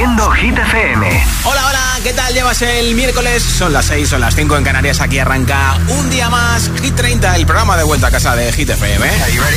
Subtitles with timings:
[0.00, 1.24] Haciendo Hit FM.
[1.44, 2.32] Hola, hola, ¿qué tal?
[2.32, 6.30] Llevas el miércoles, son las 6, son las 5 en Canarias, aquí arranca un día
[6.30, 9.06] más Hit 30, el programa de vuelta a casa de Hit FM.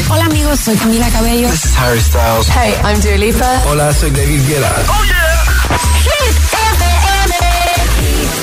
[0.10, 1.50] Hola amigos, soy Camila Cabello.
[1.50, 2.50] This is Harry Styles.
[2.50, 3.62] Hey, I'm Dua Lipa.
[3.68, 4.70] Hola, soy David Guetta.
[4.90, 5.46] Oh yeah.
[6.04, 6.36] Hit
[6.82, 7.36] FM.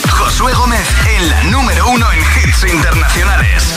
[0.08, 0.88] Josué Gómez
[1.18, 3.74] en la número uno en hits internacionales.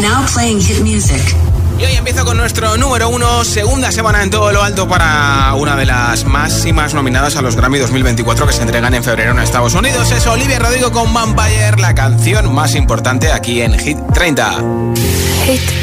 [0.00, 1.51] Now playing hit music.
[1.82, 5.74] Y hoy empiezo con nuestro número uno, segunda semana en todo lo alto para una
[5.74, 9.74] de las máximas nominadas a los Grammy 2024 que se entregan en febrero en Estados
[9.74, 10.12] Unidos.
[10.12, 14.58] Es Olivia Rodrigo con Vampire, la canción más importante aquí en Hit 30.
[14.58, 15.82] Hate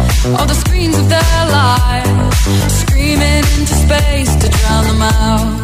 [0.25, 2.37] all the screens of their lives,
[2.81, 5.61] screaming into space to drown them out.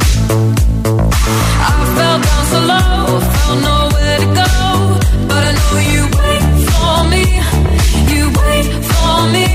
[1.62, 4.54] I fell down so low, found nowhere to go,
[5.30, 7.26] but I know you wait for me.
[8.14, 9.48] You wait for me,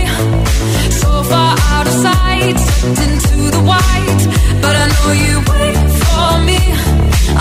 [1.02, 4.22] so far out of sight, sucked into the white.
[4.62, 6.60] But I know you wait for me.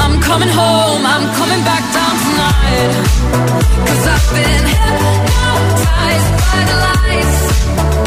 [0.02, 2.94] I'm coming home, I'm coming back down tonight.
[3.86, 7.51] Cause I've been hypnotized by the lights.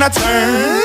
[0.00, 0.79] gonna turn.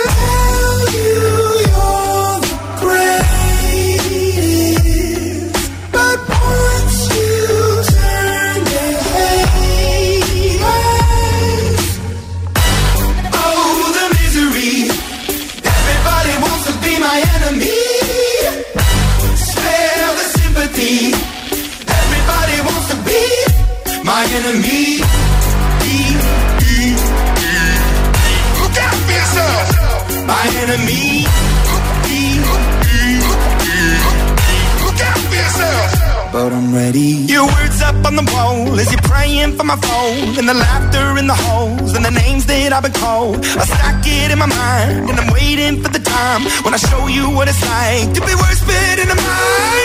[44.48, 48.14] My mind and I'm waiting for the time when I show you what it's like
[48.14, 49.85] to be worse fit in the mind.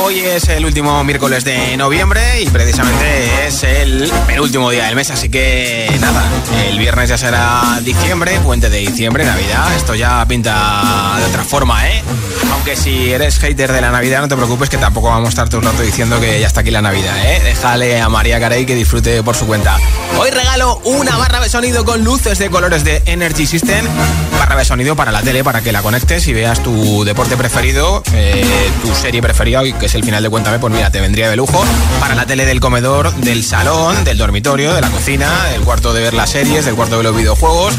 [0.00, 5.10] Hoy es el último miércoles de noviembre y precisamente es el penúltimo día del mes,
[5.10, 6.24] así que nada,
[6.68, 9.74] el viernes ya será diciembre, puente de diciembre, Navidad.
[9.76, 12.02] Esto ya pinta de otra forma, ¿eh?
[12.52, 15.48] Aunque si eres hater de la Navidad, no te preocupes que tampoco vamos a estar
[15.48, 17.40] todo un rato diciendo que ya está aquí la Navidad, ¿eh?
[17.44, 19.76] Déjale a María Carey que disfrute por su cuenta.
[20.18, 23.84] Hoy regalo una barra de sonido con luces de colores de Energy System,
[24.38, 28.02] barra de sonido para la tele, para que la conectes y veas tu deporte preferido,
[28.14, 31.36] eh, tu serie preferida, que es el final de Cuéntame, pues mira, te vendría de
[31.36, 31.64] lujo.
[31.98, 36.02] Para la tele del comedor, del salón, del dormitorio, de la cocina, del cuarto de
[36.02, 37.74] ver las series, del cuarto de los videojuegos.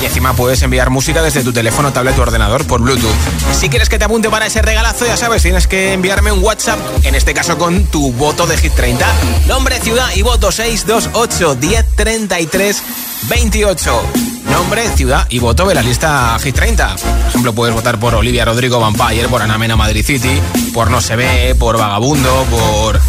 [0.00, 3.14] Y encima puedes enviar música desde tu teléfono, tablet o ordenador por Bluetooth.
[3.52, 6.80] Si quieres que te apunte para ese regalazo, ya sabes, tienes que enviarme un WhatsApp,
[7.04, 9.06] en este caso con tu voto de Hit 30.
[9.46, 12.82] Nombre, ciudad y voto 628 1033
[13.28, 14.31] 28.
[14.50, 16.96] Nombre, ciudad y voto de la lista Hit 30.
[16.96, 20.40] Por ejemplo, puedes votar por Olivia Rodrigo Vampire, por Anamena Madrid City,
[20.72, 23.00] por No se ve, por Vagabundo, por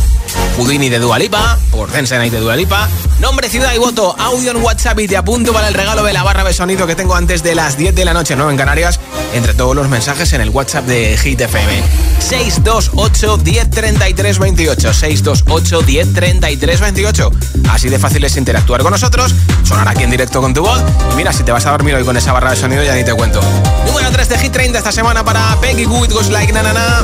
[0.57, 2.87] Houdini de Dualipa, por Dance Night de Dualipa.
[3.19, 6.23] Nombre, ciudad y voto, audio en WhatsApp y te apunto para el regalo de la
[6.23, 8.49] barra de sonido que tengo antes de las 10 de la noche, ¿no?
[8.49, 8.99] En Canarias,
[9.33, 11.83] entre todos los mensajes en el WhatsApp de Hit FM.
[12.19, 14.93] 628 1033 28.
[14.93, 17.31] 628 1033 28.
[17.69, 20.81] Así de fácil es interactuar con nosotros, sonar aquí en directo con tu voz.
[21.13, 23.03] Y mira, si te vas a dormir hoy con esa barra de sonido, ya ni
[23.03, 23.41] te cuento.
[23.87, 27.03] Número 3 de Hit 30 esta semana para Peggy Good Goes Like Na Na Na.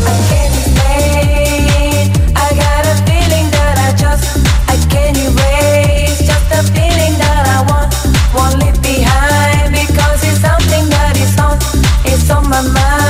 [12.49, 13.08] My mind.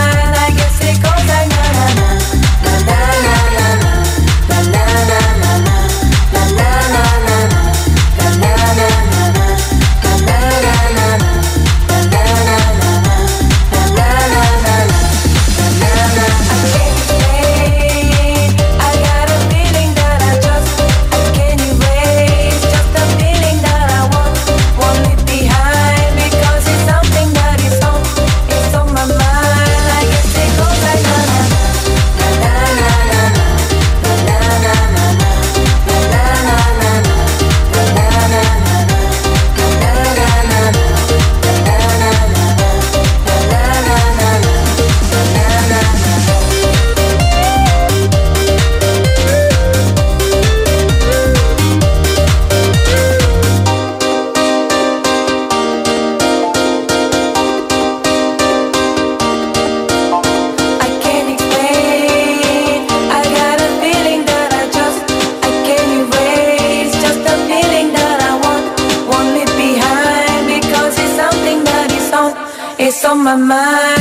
[73.10, 73.99] On my mind.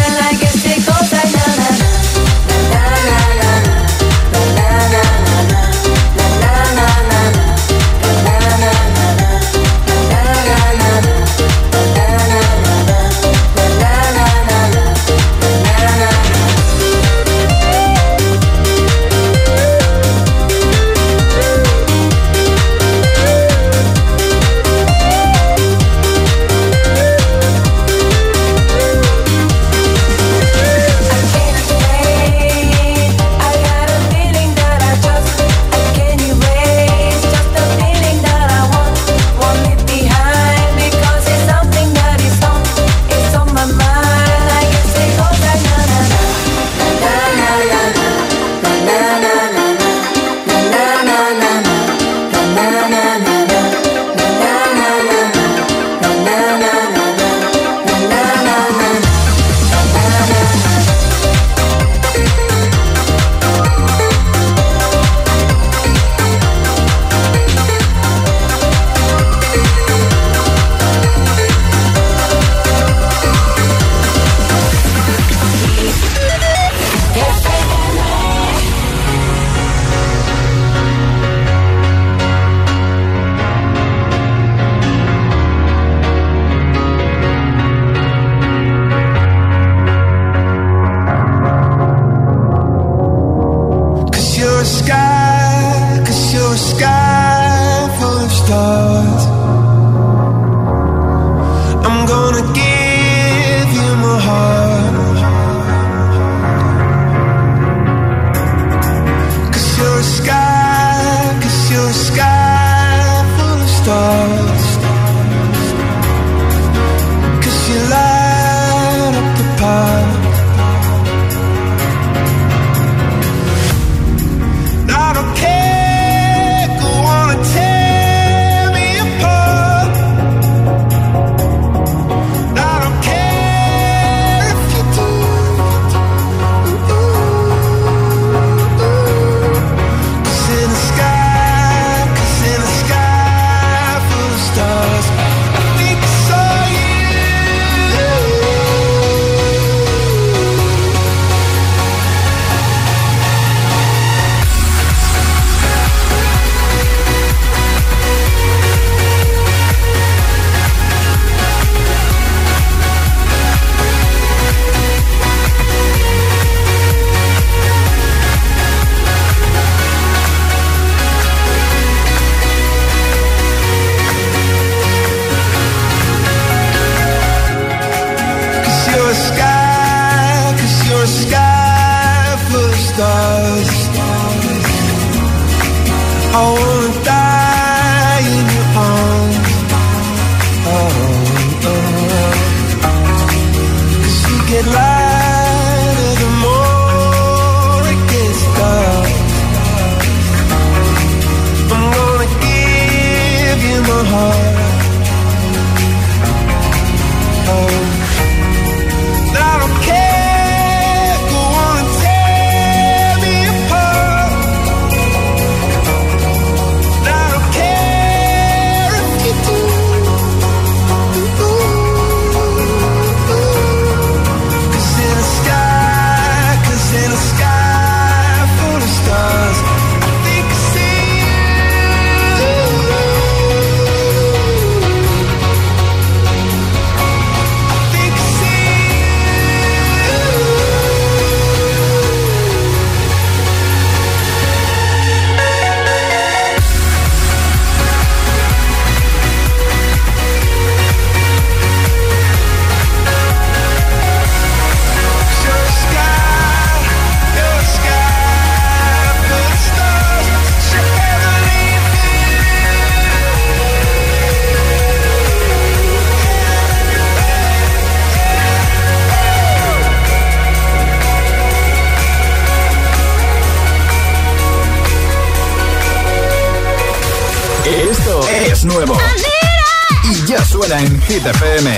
[281.19, 281.77] Hit FM.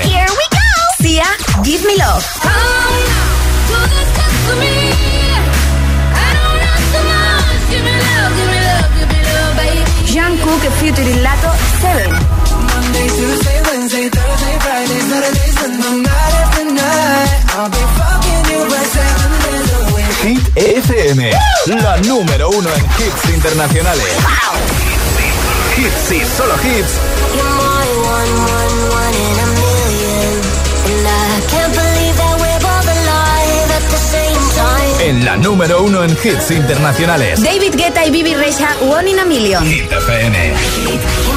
[36.22, 37.42] Hits internacionales.
[37.42, 39.64] David Guetta y Bibi Rexa, One in a Million.
[39.64, 41.29] Hit FM.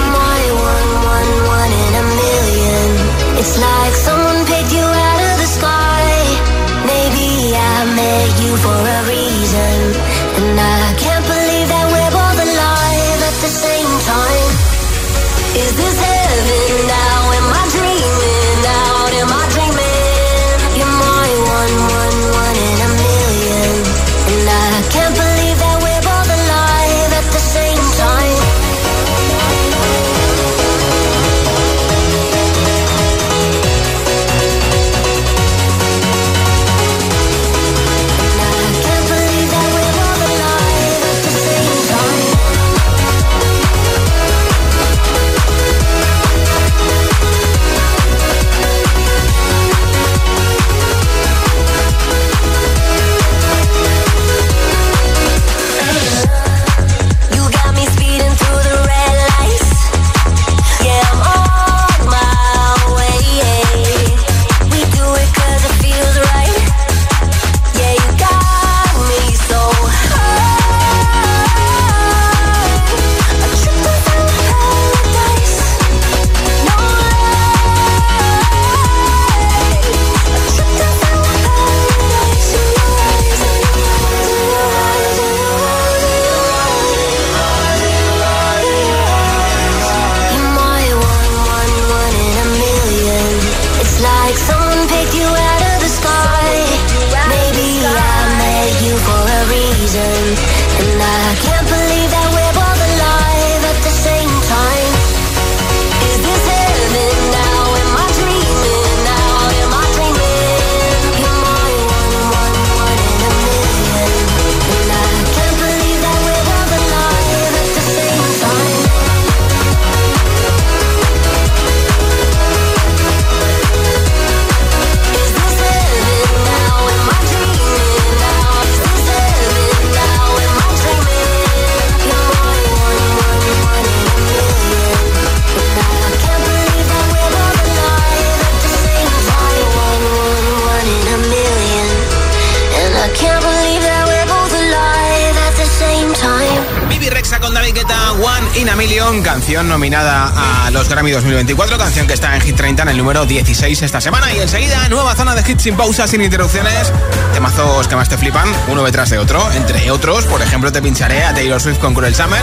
[149.14, 152.98] Million, canción nominada a los Grammy 2024, canción que está en Hit 30 en el
[152.98, 154.32] número 16 esta semana.
[154.34, 156.92] Y enseguida, nueva zona de hits sin pausas, sin interrupciones,
[157.34, 159.52] temazos que más te flipan, uno detrás de otro.
[159.52, 162.42] Entre otros, por ejemplo, te pincharé a Taylor Swift con Cruel Summer.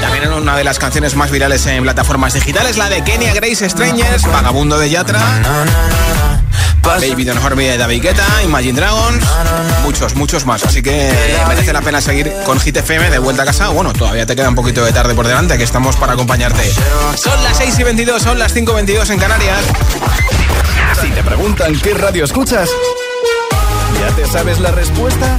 [0.00, 3.68] También en una de las canciones más virales en plataformas digitales, la de Kenya Grace
[3.68, 5.20] Strangers, Vagabundo de Yatra.
[6.86, 9.24] Baby Don't Hurt Me de David Guetta, Imagine Dragons,
[9.82, 10.64] muchos, muchos más.
[10.64, 11.12] Así que
[11.48, 13.68] merece la pena seguir con Hit FM de vuelta a casa.
[13.68, 16.62] Bueno, todavía te queda un poquito de tarde por delante, que estamos para acompañarte.
[17.16, 19.58] Son las 6 y 22, son las 5 y 22 en Canarias.
[21.00, 22.70] Si te preguntan qué radio escuchas,
[24.00, 25.38] ¿ya te sabes la respuesta?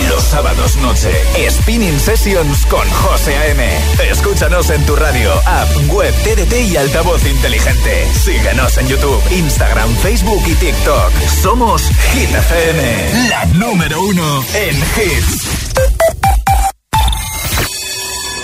[0.31, 1.11] Sábados noche,
[1.49, 3.67] Spinning Sessions con José A.M.
[4.09, 8.07] Escúchanos en tu radio, app, web, TDT y altavoz inteligente.
[8.13, 11.11] Síguenos en YouTube, Instagram, Facebook y TikTok.
[11.41, 11.81] Somos
[12.13, 15.49] Hit FM, la número uno en hits.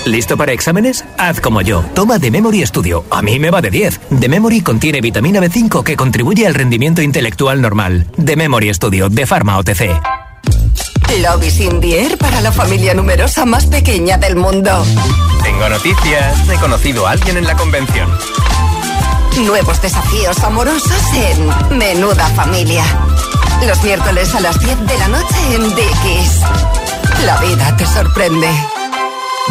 [0.03, 1.05] ¿Listo para exámenes?
[1.17, 1.85] Haz como yo.
[1.95, 3.05] Toma The Memory Studio.
[3.11, 4.01] A mí me va de 10.
[4.19, 8.07] The Memory contiene vitamina B5 que contribuye al rendimiento intelectual normal.
[8.21, 10.26] The Memory Studio de Pharma OTC.
[11.15, 14.85] Lobby sin Dier para la familia numerosa más pequeña del mundo.
[15.43, 16.47] Tengo noticias.
[16.47, 18.09] He conocido a alguien en la convención.
[19.45, 22.83] Nuevos desafíos amorosos en Menuda Familia.
[23.65, 26.41] Los miércoles a las 10 de la noche en Dickies.
[27.25, 28.49] La vida te sorprende.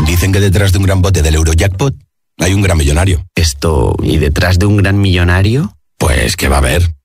[0.06, 1.94] Dicen que detrás de un gran bote del Eurojackpot
[2.38, 3.24] hay un gran millonario.
[3.34, 5.74] Esto, ¿y detrás de un gran millonario?
[5.98, 6.95] Pues que va a haber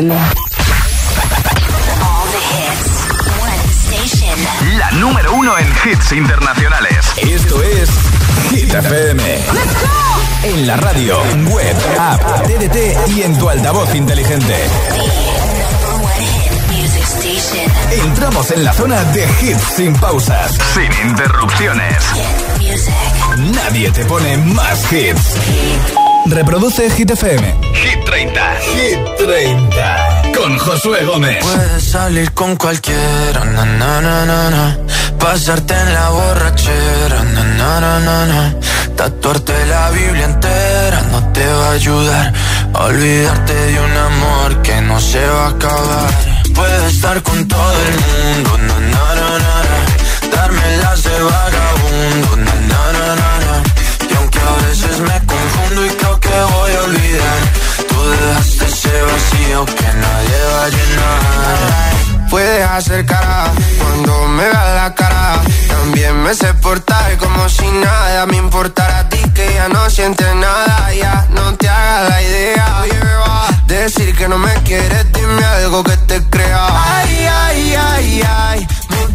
[0.00, 0.16] FM.
[4.78, 7.04] La número uno en hits internacionales.
[7.18, 7.90] Esto es
[8.48, 9.22] Hit FM.
[10.44, 11.18] En la radio,
[11.50, 14.56] web, app, TDT y en tu altavoz inteligente.
[17.90, 21.96] Entramos en la zona de hits sin pausas, Sin interrupciones.
[23.36, 25.34] Nadie te pone más hits.
[26.26, 27.54] Reproduce Hit FM.
[28.20, 28.56] Hit 30.
[28.74, 30.32] Hit 30.
[30.36, 31.38] Con Josué Gómez.
[31.42, 34.78] Puedes salir con cualquiera, na, na, na, na, na.
[35.18, 38.54] Pasarte en la borrachera, na, na, na, na, na.
[38.94, 42.32] Tatuarte la Biblia entera no te va a ayudar.
[42.74, 46.10] a Olvidarte de un amor que no se va a acabar.
[46.54, 50.36] Puedes estar con todo el mundo, na, na, na, na, na.
[50.36, 53.29] Darme las de vagabundo, na, na, na, na,
[58.20, 62.28] tú dejaste ese vacío que nadie va a llenar.
[62.30, 65.40] Puedes hacer cara cuando me veas la cara.
[65.68, 70.34] También me sé portar como si nada me importara a ti que ya no sientes
[70.36, 70.92] nada.
[70.94, 72.84] Ya no te hagas la idea.
[73.66, 76.66] Decir que no me quieres, dime algo que te crea.
[76.96, 78.68] Ay, ay, ay, ay,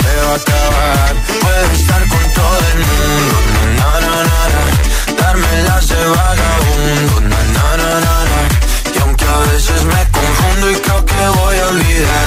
[0.00, 1.14] se va a acabar.
[1.42, 3.36] Puedo estar con todo el mundo,
[3.78, 4.62] na, na, na, na.
[5.20, 8.40] Dármelas de vagabundo, na, na, na, na, na.
[8.94, 12.26] Y aunque a veces me confundo y creo que voy a olvidar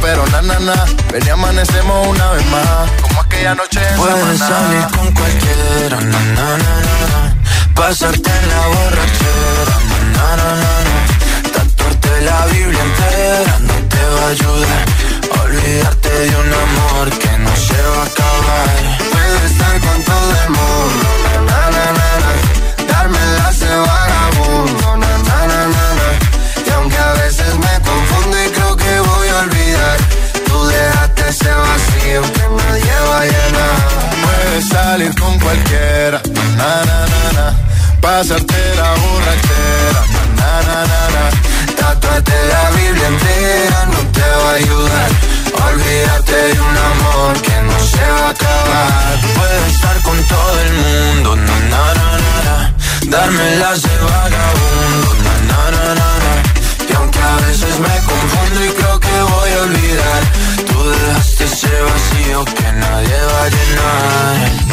[0.00, 0.84] pero na, na, na.
[1.12, 6.20] Ven y amanecemos una vez más, como aquella noche en Puedes salir con cualquiera, na,
[6.36, 7.34] na, na, na, na.
[7.74, 9.76] Pasarte en la borrachera,
[10.16, 10.96] na, na, na, na.
[11.52, 14.84] Tatuarte la Biblia entera no te va a ayudar.
[15.44, 18.68] Olvidarte de un amor que no se va a acabar.
[19.12, 22.92] Puedo estar con todo el mundo, na, na, na, na, na.
[22.92, 24.15] Darme la de
[34.62, 36.20] Salir con cualquiera,
[36.56, 37.54] na, na, na, na.
[38.00, 40.02] Pasarte la borrachera,
[40.34, 41.24] na, na, na, na.
[41.76, 45.10] Tatuarte la Biblia entera no te va a ayudar.
[45.68, 49.20] Olvídate de un amor que no se va a acabar.
[49.36, 52.74] Puedes estar con todo el mundo, na na na na, na.
[53.10, 56.32] darme las de vagabundo, na na na na na.
[56.88, 60.22] Y aunque a veces me confundo y creo que voy a olvidar,
[61.46, 64.66] ese vacío que nadie va a llenar.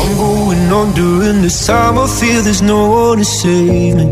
[0.00, 1.98] I'm going on during this time.
[1.98, 4.06] I feel there's no one to save me.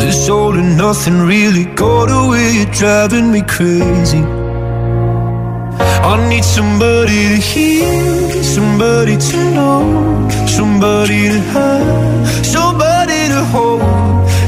[0.00, 2.52] This all and nothing really got away.
[2.58, 4.22] You're driving me crazy.
[6.02, 14.29] I need somebody to hear, somebody to know, somebody to have, somebody to hold.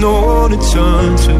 [0.00, 1.34] no one to turn to.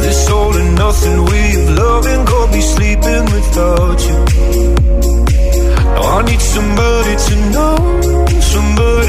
[0.00, 4.18] This all and nothing way of loving got me sleeping without you.
[5.94, 7.76] Now I need somebody to know,
[8.40, 8.99] somebody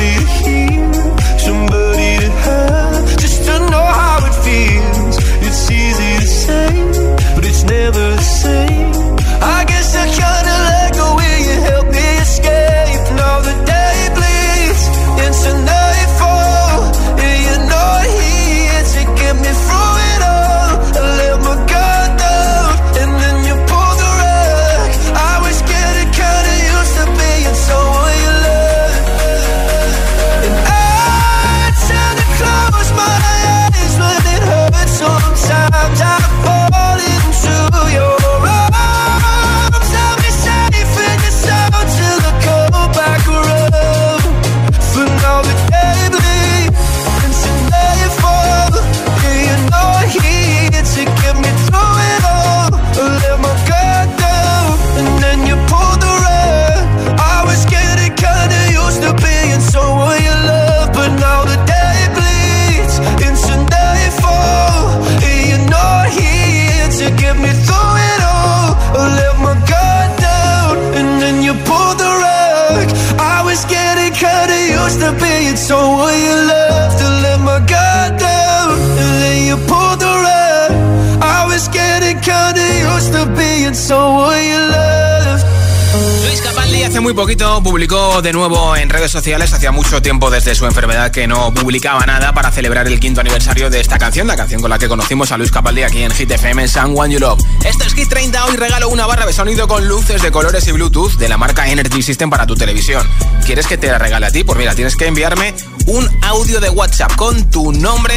[87.01, 91.25] muy poquito publicó de nuevo en redes sociales, hacía mucho tiempo desde su enfermedad que
[91.25, 94.77] no publicaba nada para celebrar el quinto aniversario de esta canción, la canción con la
[94.77, 97.41] que conocimos a Luis Capaldi aquí en Hit FM en Someone You Love.
[97.65, 100.73] Esto es Hit 30, hoy regalo una barra de sonido con luces de colores y
[100.73, 103.07] Bluetooth de la marca Energy System para tu televisión.
[103.45, 104.43] ¿Quieres que te la regale a ti?
[104.43, 105.55] Pues mira, tienes que enviarme
[105.87, 108.13] un audio de WhatsApp con tu nombre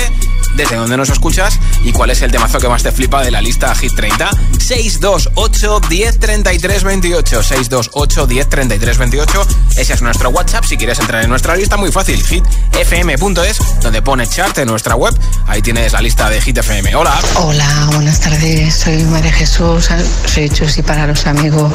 [0.54, 3.40] desde donde nos escuchas y cuál es el temazo que más te flipa de la
[3.40, 4.30] lista Hit 30.
[4.58, 7.42] 628 10 33 28.
[7.42, 9.46] 628 10 33 28.
[9.76, 10.64] Ese es nuestro WhatsApp.
[10.64, 12.22] Si quieres entrar en nuestra lista, muy fácil.
[12.24, 15.14] hitfm.es, donde pone chart en nuestra web.
[15.46, 16.94] Ahí tienes la lista de Hit FM.
[16.94, 17.18] Hola.
[17.36, 18.74] Hola, buenas tardes.
[18.74, 19.88] Soy María Jesús,
[20.26, 21.72] soy Chusi para los amigos.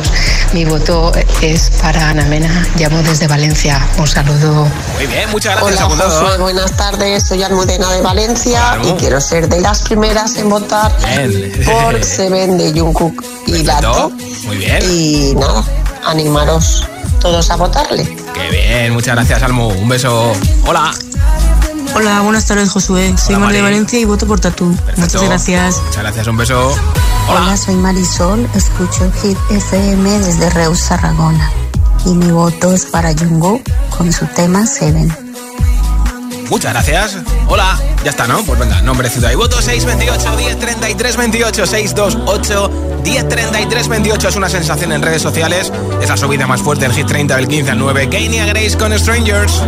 [0.54, 1.12] Mi voto
[1.42, 2.66] es para Ana Mena.
[2.78, 3.86] Llamo desde Valencia.
[3.98, 4.68] Un saludo.
[4.96, 6.04] Muy bien, muchas gracias, Hola.
[6.04, 7.28] Josué, buenas tardes.
[7.28, 11.52] Soy Almudena de Valencia y quiero ser de las primeras en votar bien.
[11.66, 14.12] por Se Vende Jungkook y Lato.
[14.46, 14.80] Muy bien.
[14.92, 15.64] Y nada,
[16.06, 16.88] animaros
[17.20, 18.04] todos a votarle.
[18.34, 19.68] Qué bien, muchas gracias, Almo.
[19.68, 20.34] Un beso.
[20.66, 20.92] Hola.
[21.96, 23.14] Hola, buenas tardes, Josué.
[23.18, 24.76] Soy Hola, Mar de Valencia y voto por Tatú.
[24.96, 25.82] Muchas gracias.
[25.88, 26.76] Muchas gracias, un beso.
[27.28, 27.58] Hola.
[27.58, 28.48] Soy Marisol.
[28.56, 31.52] Escucho Hit FM desde Reus, Tarragona.
[32.06, 33.62] Y mi voto es para Jungkook
[33.98, 35.29] con su tema Seven.
[36.50, 37.18] Muchas gracias.
[37.48, 37.80] Hola.
[38.04, 38.44] Ya está, ¿no?
[38.44, 42.72] Pues venga, nombre, ciudad y voto 628 1033 28 628
[43.04, 45.72] 1033 28 es una sensación en redes sociales.
[46.02, 48.10] Es la subida más fuerte en Hit 30 del 15 al 9.
[48.10, 49.62] Kanye Grace con Strangers.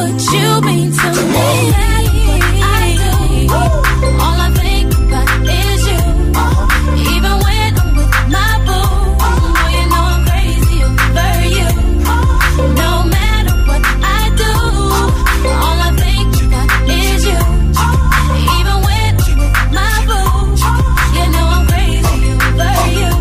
[0.00, 1.46] what you mean to me.
[4.24, 6.02] All I think about is you.
[7.12, 8.88] Even when I'm with my boo,
[9.74, 11.70] you know I'm crazy over you.
[12.82, 13.82] No matter what
[14.18, 14.52] I do,
[15.64, 17.40] all I think about is you.
[18.56, 20.32] Even when I'm with my boo,
[21.16, 23.12] you know I'm crazy over you.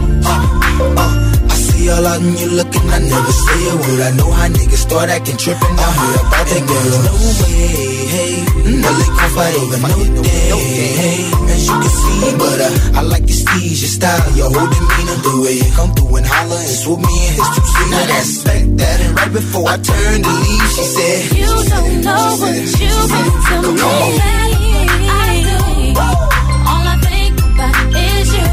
[1.50, 4.02] I see and you looking, I never say a word.
[4.08, 8.34] I know how niggas start acting trippin', I hear Hey, girl, no way, hey.
[8.82, 10.50] No, they gon' fight over no day,
[11.02, 11.20] hey.
[11.54, 15.18] As you can see, but uh, I like your steeze, your style, your whole demeanor.
[15.26, 17.90] The way you come through and holler and swoop me in his two-seater.
[17.92, 22.02] Now that's like that, and right before I turned to leave, she said, You don't
[22.02, 23.34] know what you meant
[23.64, 23.82] to me.
[25.10, 25.58] I do.
[26.70, 28.50] All I think about is you.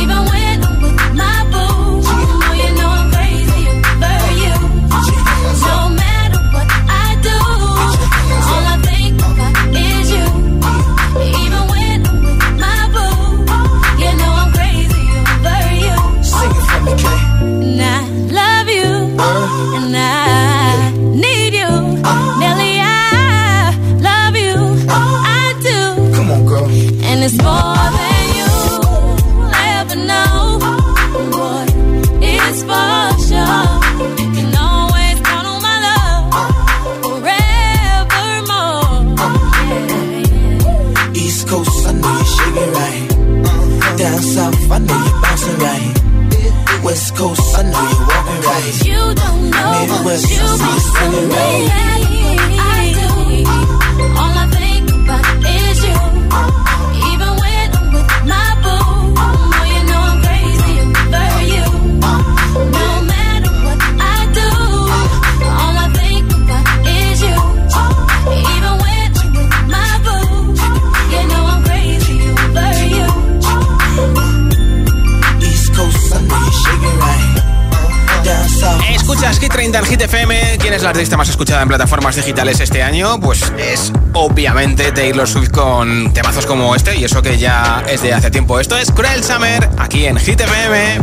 [0.00, 0.20] Even
[80.98, 86.44] artista más escuchada en plataformas digitales este año, pues es obviamente Taylor Swift con temazos
[86.44, 88.58] como este, y eso que ya es de hace tiempo.
[88.58, 90.98] Esto es Cruel Summer, aquí en Hit FM.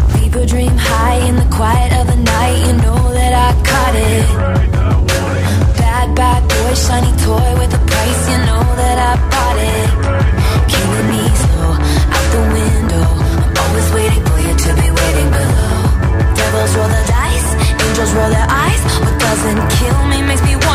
[16.76, 16.92] Roll
[17.96, 19.15] angels roll their eyes.
[19.36, 20.75] doesn't kill me, makes me want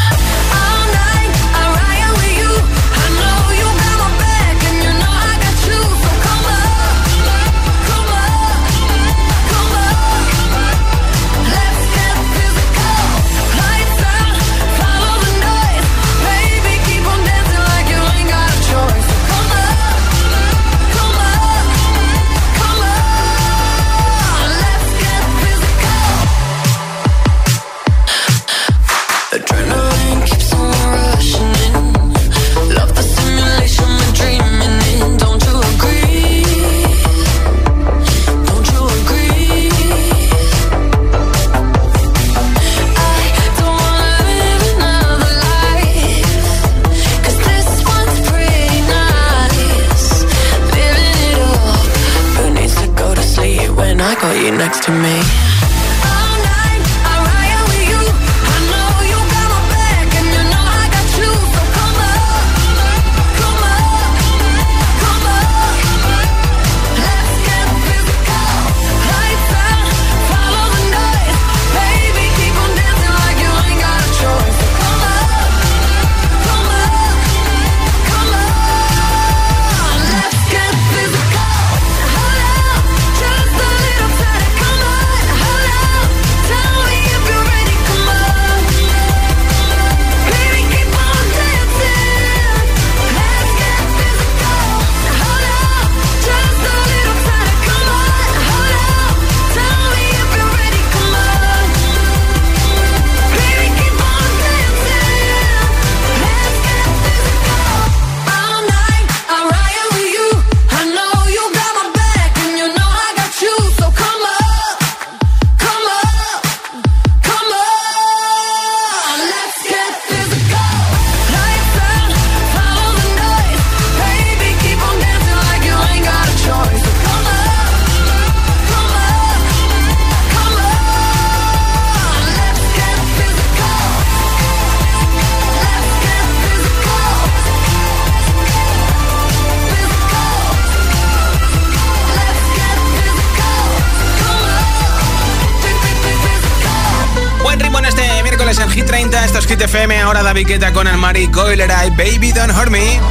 [150.43, 153.10] piqueta con el marico y le baby don't hurt me.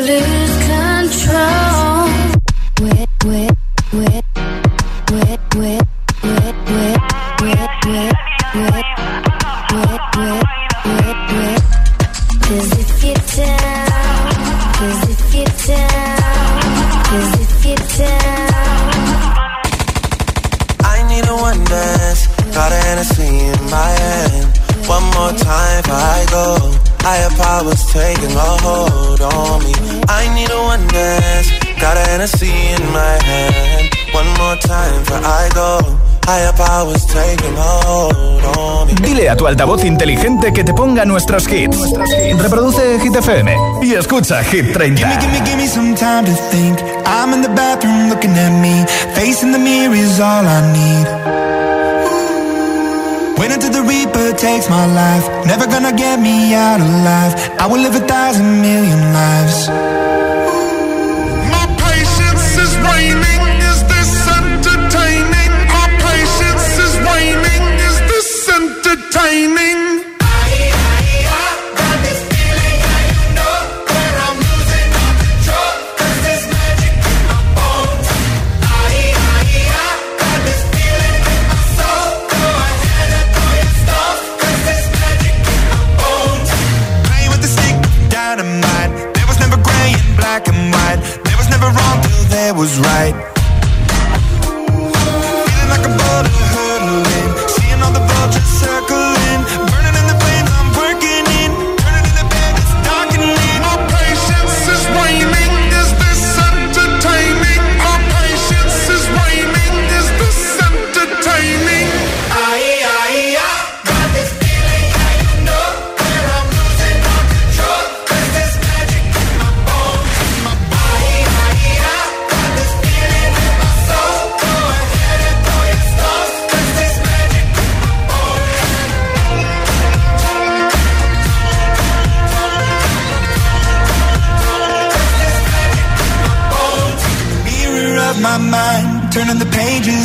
[39.51, 41.77] altavoz inteligente que te ponga nuestros hits.
[42.37, 44.95] Reproduce Hit FM y escucha Hit 30.
[44.95, 46.79] Gimme, gimme, gimme some time to think.
[47.05, 48.85] I'm in the bathroom looking at me.
[49.13, 51.07] Facing the mirror is all I need.
[53.37, 55.27] Wait until the Reaper takes my life.
[55.45, 57.35] Never gonna get me out alive.
[57.59, 60.30] I will live a thousand million lives.
[69.11, 69.60] time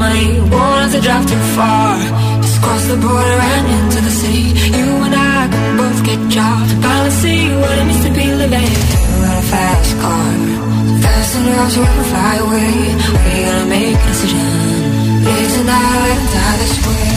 [0.00, 1.92] money won't have to drive too far.
[2.40, 4.46] Just cross the border and into the city.
[4.76, 6.70] You and I can both get jobs.
[6.82, 8.74] Finally see what it means to be living.
[9.12, 10.32] We're in a fast car,
[11.04, 12.72] fast enough to we can fly away
[13.24, 14.48] we gonna make a decision.
[15.26, 17.09] Live tonight, and die this way.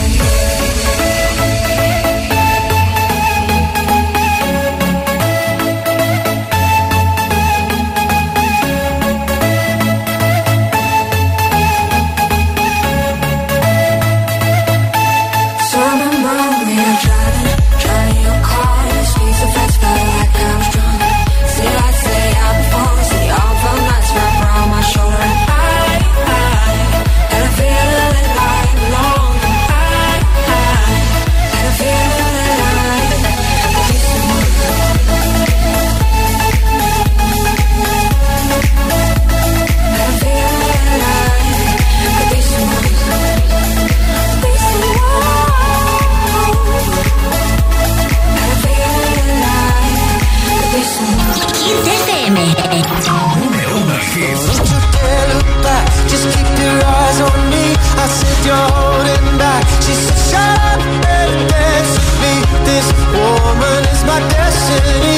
[64.64, 65.13] city.